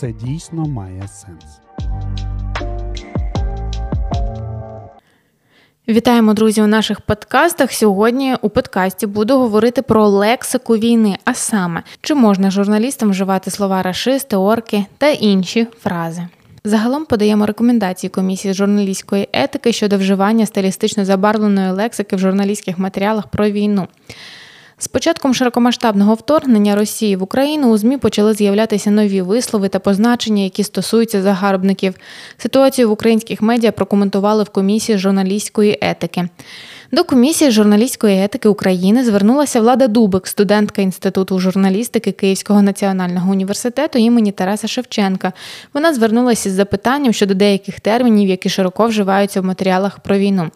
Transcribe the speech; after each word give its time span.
це 0.00 0.12
дійсно 0.12 0.64
має 0.64 1.08
сенс. 1.08 1.44
Вітаємо, 5.88 6.34
друзі, 6.34 6.62
у 6.62 6.66
наших 6.66 7.00
подкастах. 7.00 7.72
Сьогодні 7.72 8.36
у 8.42 8.48
подкасті 8.48 9.06
буду 9.06 9.38
говорити 9.38 9.82
про 9.82 10.08
лексику 10.08 10.76
війни, 10.76 11.16
а 11.24 11.34
саме, 11.34 11.82
чи 12.00 12.14
можна 12.14 12.50
журналістам 12.50 13.10
вживати 13.10 13.50
слова 13.50 13.82
рашисти, 13.82 14.36
орки 14.36 14.84
та 14.98 15.08
інші 15.08 15.66
фрази. 15.80 16.28
Загалом 16.64 17.04
подаємо 17.04 17.46
рекомендації 17.46 18.10
комісії 18.10 18.54
журналістської 18.54 19.28
етики 19.32 19.72
щодо 19.72 19.98
вживання 19.98 20.46
стилістично 20.46 21.04
забарвленої 21.04 21.70
лексики 21.70 22.16
в 22.16 22.18
журналістських 22.18 22.78
матеріалах 22.78 23.26
про 23.26 23.50
війну. 23.50 23.88
З 24.80 24.88
початком 24.88 25.34
широкомасштабного 25.34 26.14
вторгнення 26.14 26.76
Росії 26.76 27.16
в 27.16 27.22
Україну 27.22 27.70
у 27.70 27.76
ЗМІ 27.76 27.96
почали 27.96 28.34
з'являтися 28.34 28.90
нові 28.90 29.22
вислови 29.22 29.68
та 29.68 29.78
позначення, 29.78 30.42
які 30.42 30.64
стосуються 30.64 31.22
загарбників. 31.22 31.94
Ситуацію 32.38 32.88
в 32.88 32.92
українських 32.92 33.42
медіа 33.42 33.72
прокоментували 33.72 34.42
в 34.42 34.48
комісії 34.48 34.98
журналістської 34.98 35.78
етики. 35.80 36.28
До 36.92 37.04
комісії 37.04 37.50
журналістської 37.50 38.24
етики 38.24 38.48
України 38.48 39.04
звернулася 39.04 39.60
Влада 39.60 39.86
Дубик, 39.88 40.26
студентка 40.26 40.82
інституту 40.82 41.38
журналістики 41.38 42.12
Київського 42.12 42.62
національного 42.62 43.30
університету 43.32 43.98
імені 43.98 44.32
Тараса 44.32 44.68
Шевченка. 44.68 45.32
Вона 45.74 45.94
звернулася 45.94 46.48
із 46.48 46.54
запитанням 46.54 47.12
щодо 47.12 47.34
деяких 47.34 47.80
термінів, 47.80 48.28
які 48.28 48.48
широко 48.48 48.86
вживаються 48.86 49.40
в 49.40 49.44
матеріалах 49.44 50.00
про 50.00 50.18
війну. 50.18 50.50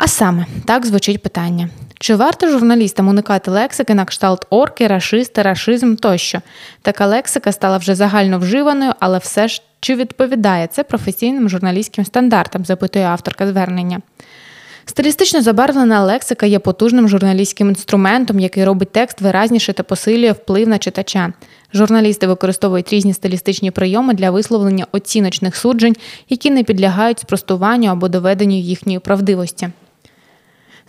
А 0.00 0.08
саме 0.08 0.46
так 0.64 0.86
звучить 0.86 1.22
питання: 1.22 1.68
чи 1.98 2.14
варто 2.14 2.48
журналістам 2.48 3.08
уникати 3.08 3.50
лексики 3.50 3.94
на 3.94 4.04
кшталт 4.04 4.46
орки, 4.50 4.86
рашисти, 4.86 5.42
рашизм 5.42 5.94
тощо? 5.94 6.40
Така 6.82 7.06
лексика 7.06 7.52
стала 7.52 7.78
вже 7.78 7.94
загально 7.94 8.38
вживаною, 8.38 8.92
але 9.00 9.18
все 9.18 9.48
ж 9.48 9.62
чи 9.80 9.94
відповідає 9.94 10.66
це 10.66 10.84
професійним 10.84 11.48
журналістським 11.48 12.04
стандартам, 12.04 12.64
запитує 12.64 13.04
авторка 13.04 13.46
звернення. 13.46 14.00
Стилістично 14.84 15.42
забарвлена 15.42 16.04
лексика 16.04 16.46
є 16.46 16.58
потужним 16.58 17.08
журналістським 17.08 17.68
інструментом, 17.68 18.40
який 18.40 18.64
робить 18.64 18.92
текст 18.92 19.20
виразніше 19.20 19.72
та 19.72 19.82
посилює 19.82 20.32
вплив 20.32 20.68
на 20.68 20.78
читача. 20.78 21.32
Журналісти 21.74 22.26
використовують 22.26 22.92
різні 22.92 23.14
стилістичні 23.14 23.70
прийоми 23.70 24.14
для 24.14 24.30
висловлення 24.30 24.86
оціночних 24.92 25.56
суджень, 25.56 25.96
які 26.28 26.50
не 26.50 26.64
підлягають 26.64 27.18
спростуванню 27.18 27.90
або 27.90 28.08
доведенню 28.08 28.56
їхньої 28.56 28.98
правдивості. 28.98 29.68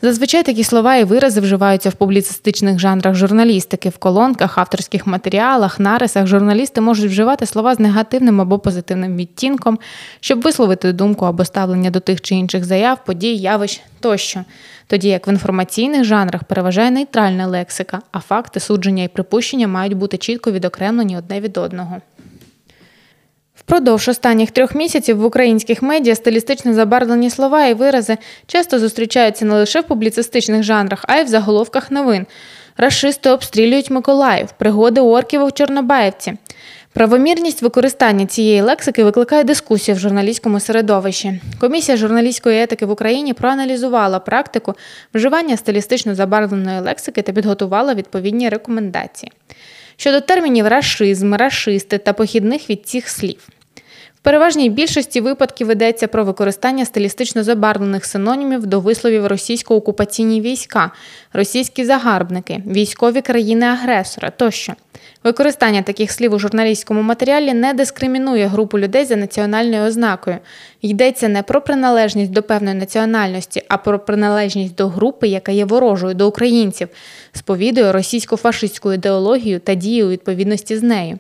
Зазвичай 0.02 0.44
такі 0.44 0.64
слова 0.64 0.96
і 0.96 1.04
вирази 1.04 1.42
вживаються 1.42 1.90
в 1.90 1.94
публіцистичних 1.94 2.80
жанрах 2.80 3.16
журналістики, 3.16 3.90
в 3.90 3.98
колонках, 3.98 4.58
авторських 4.58 5.08
матеріалах, 5.08 5.80
нарисах. 5.80 6.28
Журналісти 6.28 6.82
можуть 6.82 7.12
вживати 7.12 7.46
слова 7.46 7.76
з 7.76 7.80
негативним 7.80 8.42
або 8.42 8.60
позитивним 8.60 9.18
відтінком, 9.18 9.80
щоб 10.20 10.42
висловити 10.42 10.94
думку 10.94 11.26
або 11.26 11.46
ставлення 11.46 11.90
до 11.90 12.00
тих 12.00 12.22
чи 12.22 12.36
інших 12.36 12.66
заяв, 12.66 12.98
подій, 13.06 13.36
явищ 13.36 13.82
тощо. 14.00 14.44
Тоді 14.88 15.10
як 15.10 15.28
в 15.28 15.30
інформаційних 15.30 16.04
жанрах 16.04 16.44
переважає 16.44 16.92
нейтральна 16.92 17.48
лексика, 17.48 18.02
а 18.12 18.20
факти, 18.20 18.60
судження 18.60 19.04
і 19.04 19.08
припущення 19.08 19.68
мають 19.68 19.94
бути 19.94 20.18
чітко 20.18 20.52
відокремлені 20.52 21.18
одне 21.18 21.40
від 21.40 21.58
одного. 21.58 21.98
Впродовж 23.70 24.08
останніх 24.08 24.52
трьох 24.52 24.76
місяців 24.76 25.18
в 25.18 25.26
українських 25.26 25.82
медіа 25.82 26.16
стилістично 26.16 26.74
забарвлені 26.74 27.30
слова 27.30 27.66
і 27.66 27.74
вирази 27.74 28.18
часто 28.48 28.80
зустрічаються 28.80 29.46
не 29.46 29.54
лише 29.54 29.82
в 29.82 29.84
публіцистичних 29.84 30.64
жанрах, 30.64 31.06
а 31.08 31.18
й 31.18 31.24
в 31.24 31.28
заголовках 31.28 31.92
новин. 31.92 32.26
Рашисти 32.78 33.30
обстрілюють 33.30 33.90
Миколаїв, 33.90 34.48
пригоди 34.58 35.02
орків 35.02 35.44
у 35.44 35.52
Чорнобаївці. 35.52 36.34
Правомірність 36.94 37.62
використання 37.62 38.26
цієї 38.26 38.62
лексики 38.62 39.04
викликає 39.04 39.44
дискусію 39.44 39.96
в 39.96 40.00
журналістському 40.00 40.60
середовищі. 40.60 41.42
Комісія 41.60 41.98
журналістської 41.98 42.62
етики 42.62 42.86
в 42.86 42.92
Україні 42.92 43.34
проаналізувала 43.34 44.20
практику 44.20 44.74
вживання 45.14 45.58
стилістично 45.58 46.16
забарвленої 46.16 46.80
лексики 46.80 47.22
та 47.22 47.32
підготувала 47.32 47.94
відповідні 47.94 48.50
рекомендації. 48.50 49.32
Щодо 49.98 50.22
термінів 50.22 50.68
рашизм, 50.68 51.34
рашисти 51.34 51.98
та 51.98 52.14
похідних 52.14 52.70
від 52.70 52.88
цих 52.88 53.10
слів. 53.10 53.50
В 54.20 54.22
переважній 54.22 54.70
більшості 54.70 55.22
випадків 55.22 55.68
ведеться 55.68 56.08
про 56.08 56.26
використання 56.26 56.86
стилістично 56.86 57.44
забарвлених 57.44 58.06
синонімів 58.06 58.66
до 58.66 58.80
висловів 58.80 59.28
російсько-окупаційні 59.28 60.42
війська, 60.42 60.92
російські 61.34 61.86
загарбники, 61.86 62.64
військові 62.68 63.22
країни-агресора 63.22 64.30
тощо. 64.30 64.74
Використання 65.24 65.82
таких 65.82 66.12
слів 66.12 66.34
у 66.34 66.40
журналістському 66.40 67.02
матеріалі 67.02 67.54
не 67.54 67.74
дискримінує 67.74 68.48
групу 68.48 68.80
людей 68.80 69.06
за 69.06 69.16
національною 69.16 69.88
ознакою. 69.88 70.38
Йдеться 70.82 71.28
не 71.28 71.44
про 71.44 71.62
приналежність 71.62 72.32
до 72.32 72.44
певної 72.44 72.76
національності, 72.76 73.62
а 73.68 73.78
про 73.78 74.00
приналежність 74.00 74.76
до 74.76 74.88
групи, 74.88 75.28
яка 75.28 75.52
є 75.52 75.66
ворожою 75.66 76.14
до 76.14 76.28
українців, 76.28 76.90
сповідує 77.34 77.92
російсько-фашистську 77.92 78.94
ідеологію 78.94 79.60
та 79.60 79.76
діє 79.76 80.06
у 80.06 80.10
відповідності 80.10 80.78
з 80.78 80.84
нею. 80.84 81.20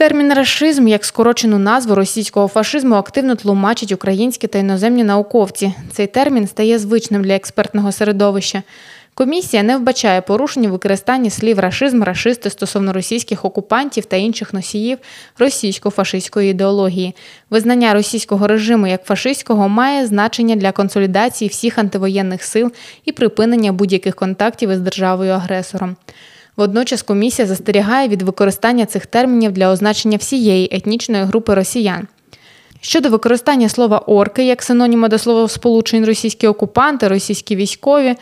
Термін 0.00 0.34
рашизм 0.34 0.88
як 0.88 1.04
скорочену 1.04 1.58
назву 1.58 1.94
російського 1.94 2.48
фашизму 2.48 2.94
активно 2.94 3.34
тлумачать 3.34 3.92
українські 3.92 4.46
та 4.46 4.58
іноземні 4.58 5.04
науковці. 5.04 5.72
Цей 5.92 6.06
термін 6.06 6.46
стає 6.46 6.78
звичним 6.78 7.24
для 7.24 7.34
експертного 7.34 7.92
середовища. 7.92 8.62
Комісія 9.14 9.62
не 9.62 9.76
вбачає 9.76 10.20
порушень 10.20 10.66
у 10.66 10.70
використанні 10.70 11.30
слів 11.30 11.58
рашизм, 11.58 12.02
рашисти 12.02 12.50
стосовно 12.50 12.92
російських 12.92 13.44
окупантів 13.44 14.04
та 14.04 14.16
інших 14.16 14.54
носіїв 14.54 14.98
російсько-фашистської 15.38 16.50
ідеології. 16.50 17.14
Визнання 17.50 17.94
російського 17.94 18.46
режиму 18.46 18.86
як 18.86 19.04
фашистського 19.04 19.68
має 19.68 20.06
значення 20.06 20.56
для 20.56 20.72
консолідації 20.72 21.48
всіх 21.48 21.78
антивоєнних 21.78 22.42
сил 22.42 22.72
і 23.04 23.12
припинення 23.12 23.72
будь-яких 23.72 24.14
контактів 24.14 24.70
із 24.70 24.80
державою-агресором. 24.80 25.96
Водночас 26.60 27.02
комісія 27.02 27.48
застерігає 27.48 28.08
від 28.08 28.22
використання 28.22 28.86
цих 28.86 29.06
термінів 29.06 29.52
для 29.52 29.68
означення 29.70 30.16
всієї 30.16 30.68
етнічної 30.72 31.24
групи 31.24 31.54
росіян. 31.54 32.06
Щодо 32.80 33.08
використання 33.08 33.68
слова 33.68 33.98
орки 33.98 34.44
як 34.44 34.62
синоніма 34.62 35.08
до 35.08 35.18
слова 35.18 35.48
сполучень 35.48 36.04
російські 36.04 36.46
окупанти, 36.46 37.08
російські 37.08 37.56
військові, 37.56 38.16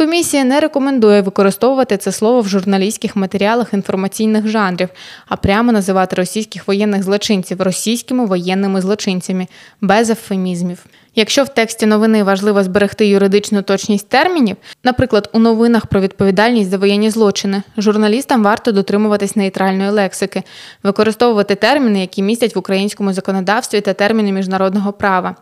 комісія 0.00 0.44
не 0.44 0.60
рекомендує 0.60 1.20
використовувати 1.20 1.96
це 1.96 2.12
слово 2.12 2.40
в 2.40 2.48
журналістських 2.48 3.16
матеріалах 3.16 3.74
інформаційних 3.74 4.48
жанрів, 4.48 4.88
а 5.28 5.36
прямо 5.36 5.72
називати 5.72 6.16
російських 6.16 6.68
воєнних 6.68 7.02
злочинців 7.02 7.62
російськими 7.62 8.26
воєнними 8.26 8.80
злочинцями 8.80 9.46
без 9.80 10.10
ефемізмів. 10.10 10.86
Якщо 11.14 11.44
в 11.44 11.48
тексті 11.48 11.86
новини 11.86 12.22
важливо 12.22 12.62
зберегти 12.62 13.06
юридичну 13.06 13.62
точність 13.62 14.08
термінів, 14.08 14.56
наприклад, 14.84 15.30
у 15.32 15.38
новинах 15.38 15.86
про 15.86 16.00
відповідальність 16.00 16.70
за 16.70 16.78
воєнні 16.78 17.10
злочини, 17.10 17.62
журналістам 17.78 18.42
варто 18.42 18.72
дотримуватись 18.72 19.36
нейтральної 19.36 19.90
лексики, 19.90 20.42
використовувати 20.82 21.54
терміни, 21.54 22.00
які 22.00 22.22
містять 22.22 22.56
в 22.56 22.58
українському 22.58 23.12
законодавстві 23.12 23.80
та 23.80 23.92
терміни 23.92 24.32
міжнародного 24.32 24.92
права. 24.92 25.36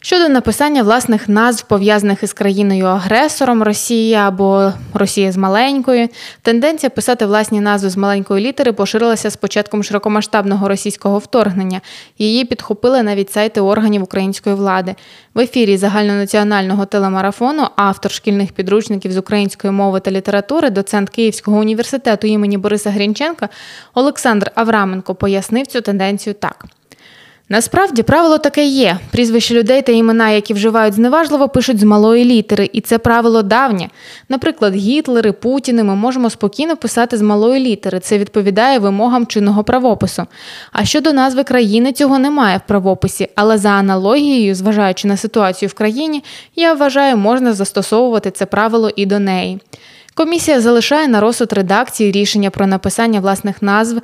Щодо 0.00 0.28
написання 0.28 0.82
власних 0.82 1.28
назв, 1.28 1.66
пов'язаних 1.66 2.22
із 2.22 2.32
країною-агресором 2.32 3.62
Росії 3.62 4.14
або 4.14 4.72
Росія 4.94 5.32
з 5.32 5.36
маленькою, 5.36 6.08
тенденція 6.42 6.90
писати 6.90 7.26
власні 7.26 7.60
назви 7.60 7.90
з 7.90 7.96
маленької 7.96 8.46
літери 8.46 8.72
поширилася 8.72 9.30
з 9.30 9.36
початком 9.36 9.82
широкомасштабного 9.82 10.68
російського 10.68 11.18
вторгнення. 11.18 11.80
Її 12.18 12.44
підхопили 12.44 13.02
навіть 13.02 13.32
сайти 13.32 13.60
органів 13.60 14.02
української 14.02 14.56
влади. 14.56 14.94
В 15.34 15.40
ефірі 15.40 15.76
загальнонаціонального 15.76 16.86
телемарафону 16.86 17.66
автор 17.76 18.12
шкільних 18.12 18.52
підручників 18.52 19.12
з 19.12 19.16
української 19.16 19.72
мови 19.72 20.00
та 20.00 20.10
літератури, 20.10 20.70
доцент 20.70 21.10
Київського 21.10 21.58
університету 21.58 22.26
імені 22.26 22.58
Бориса 22.58 22.90
Грінченка 22.90 23.48
Олександр 23.94 24.50
Авраменко 24.54 25.14
пояснив 25.14 25.66
цю 25.66 25.80
тенденцію 25.80 26.34
так. 26.34 26.64
Насправді 27.50 28.02
правило 28.02 28.38
таке 28.38 28.64
є. 28.64 28.98
Прізвища 29.10 29.54
людей 29.54 29.82
та 29.82 29.92
імена, 29.92 30.30
які 30.30 30.54
вживають 30.54 30.94
зневажливо, 30.94 31.48
пишуть 31.48 31.80
з 31.80 31.82
малої 31.82 32.24
літери, 32.24 32.70
і 32.72 32.80
це 32.80 32.98
правило 32.98 33.42
давнє. 33.42 33.88
Наприклад, 34.28 34.74
Гітлери, 34.74 35.32
Путіни 35.32 35.84
ми 35.84 35.94
можемо 35.94 36.30
спокійно 36.30 36.76
писати 36.76 37.16
з 37.16 37.22
малої 37.22 37.64
літери. 37.64 38.00
Це 38.00 38.18
відповідає 38.18 38.78
вимогам 38.78 39.26
чинного 39.26 39.64
правопису. 39.64 40.26
А 40.72 40.84
щодо 40.84 41.12
назви 41.12 41.44
країни, 41.44 41.92
цього 41.92 42.18
немає 42.18 42.58
в 42.58 42.68
правописі, 42.68 43.28
але 43.34 43.58
за 43.58 43.68
аналогією, 43.68 44.54
зважаючи 44.54 45.08
на 45.08 45.16
ситуацію 45.16 45.68
в 45.68 45.74
країні, 45.74 46.24
я 46.56 46.74
вважаю, 46.74 47.16
можна 47.16 47.52
застосовувати 47.52 48.30
це 48.30 48.46
правило 48.46 48.90
і 48.96 49.06
до 49.06 49.18
неї. 49.18 49.58
Комісія 50.14 50.60
залишає 50.60 51.08
на 51.08 51.20
розсуд 51.20 51.52
редакції 51.52 52.12
рішення 52.12 52.50
про 52.50 52.66
написання 52.66 53.20
власних 53.20 53.62
назв 53.62 54.00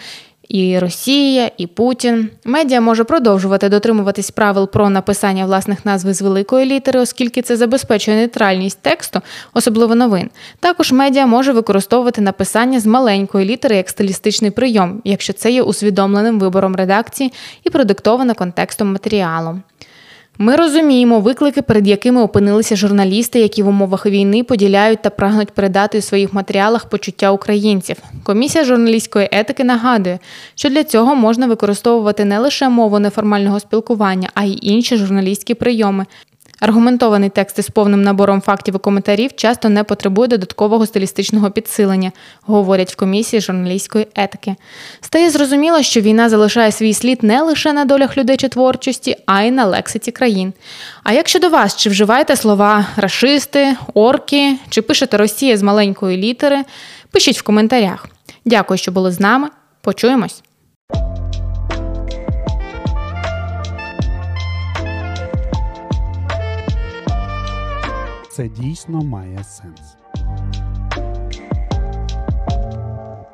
і 0.48 0.78
Росія, 0.78 1.50
і 1.58 1.66
Путін. 1.66 2.30
Медіа 2.44 2.80
може 2.80 3.04
продовжувати 3.04 3.68
дотримуватись 3.68 4.30
правил 4.30 4.70
про 4.70 4.90
написання 4.90 5.46
власних 5.46 5.86
назв 5.86 6.12
з 6.12 6.22
великої 6.22 6.66
літери, 6.66 7.00
оскільки 7.00 7.42
це 7.42 7.56
забезпечує 7.56 8.16
нейтральність 8.16 8.82
тексту, 8.82 9.20
особливо 9.54 9.94
новин. 9.94 10.30
Також 10.60 10.92
медіа 10.92 11.26
може 11.26 11.52
використовувати 11.52 12.20
написання 12.20 12.80
з 12.80 12.86
маленької 12.86 13.46
літери 13.46 13.76
як 13.76 13.88
стилістичний 13.88 14.50
прийом, 14.50 15.02
якщо 15.04 15.32
це 15.32 15.50
є 15.50 15.62
усвідомленим 15.62 16.40
вибором 16.40 16.76
редакції 16.76 17.32
і 17.64 17.70
продиктовано 17.70 18.34
контекстом 18.34 18.92
матеріалу. 18.92 19.60
Ми 20.38 20.56
розуміємо 20.56 21.20
виклики, 21.20 21.62
перед 21.62 21.86
якими 21.88 22.22
опинилися 22.22 22.76
журналісти, 22.76 23.40
які 23.40 23.62
в 23.62 23.68
умовах 23.68 24.06
війни 24.06 24.44
поділяють 24.44 25.02
та 25.02 25.10
прагнуть 25.10 25.50
передати 25.50 25.98
у 25.98 26.02
своїх 26.02 26.32
матеріалах 26.32 26.88
почуття 26.88 27.30
українців. 27.30 27.96
Комісія 28.22 28.64
журналістської 28.64 29.28
етики 29.32 29.64
нагадує, 29.64 30.18
що 30.54 30.68
для 30.68 30.84
цього 30.84 31.14
можна 31.14 31.46
використовувати 31.46 32.24
не 32.24 32.38
лише 32.38 32.68
мову 32.68 32.98
неформального 32.98 33.60
спілкування, 33.60 34.30
а 34.34 34.44
й 34.44 34.58
інші 34.62 34.96
журналістські 34.96 35.54
прийоми, 35.54 36.06
Аргументований 36.64 37.30
текст 37.30 37.58
із 37.58 37.68
повним 37.68 38.02
набором 38.02 38.40
фактів 38.40 38.74
і 38.74 38.78
коментарів 38.78 39.36
часто 39.36 39.68
не 39.68 39.84
потребує 39.84 40.28
додаткового 40.28 40.86
стилістичного 40.86 41.50
підсилення, 41.50 42.12
говорять 42.42 42.92
в 42.92 42.96
комісії 42.96 43.40
журналістської 43.40 44.06
етики. 44.14 44.56
Стає 45.00 45.30
зрозуміло, 45.30 45.82
що 45.82 46.00
війна 46.00 46.28
залишає 46.28 46.72
свій 46.72 46.94
слід 46.94 47.22
не 47.22 47.42
лише 47.42 47.72
на 47.72 47.84
долях 47.84 48.16
людей 48.16 48.36
чи 48.36 48.48
творчості, 48.48 49.16
а 49.26 49.42
й 49.42 49.50
на 49.50 49.64
лексиці 49.64 50.10
країн. 50.10 50.52
А 51.02 51.12
як 51.12 51.28
щодо 51.28 51.48
вас, 51.48 51.76
чи 51.76 51.90
вживаєте 51.90 52.36
слова 52.36 52.86
рашисти, 52.96 53.76
орки, 53.94 54.56
чи 54.68 54.82
пишете 54.82 55.16
Росія 55.16 55.56
з 55.56 55.62
маленької 55.62 56.16
літери? 56.16 56.64
Пишіть 57.10 57.38
в 57.38 57.42
коментарях. 57.42 58.06
Дякую, 58.44 58.78
що 58.78 58.92
були 58.92 59.12
з 59.12 59.20
нами. 59.20 59.48
Почуємось! 59.80 60.42
Це 68.34 68.48
дійсно 68.48 69.02
має 69.02 69.44
сенс. 69.44 69.96